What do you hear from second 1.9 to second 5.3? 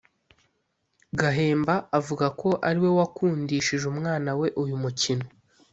avuga ko ariwe wakundishije umwana we uyu mukino